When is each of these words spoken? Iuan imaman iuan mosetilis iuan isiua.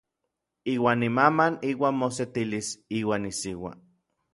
Iuan 0.73 1.05
imaman 1.09 1.59
iuan 1.73 2.01
mosetilis 2.01 2.75
iuan 3.03 3.33
isiua. 3.35 3.77